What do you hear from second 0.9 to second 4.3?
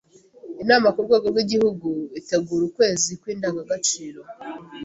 ku rwego rw’Igihugu itegura ukwezikw’indangagaciro;